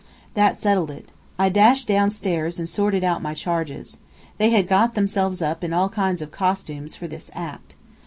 That 0.33 0.59
settled 0.59 0.89
it. 0.89 1.09
I 1.37 1.49
dashed 1.49 1.87
downstairs 1.87 2.57
and 2.57 2.67
sorted 2.67 3.03
out 3.03 3.21
my 3.21 3.35
charges. 3.35 3.97
They 4.39 4.49
had 4.49 4.67
got 4.67 4.95
themselves 4.95 5.43
up 5.43 5.63
in 5.63 5.73
all 5.73 5.89
kinds 5.89 6.23
of 6.23 6.31
costumes, 6.31 6.95
for 6.95 7.07
this 7.07 7.29
"act." 7.35 7.75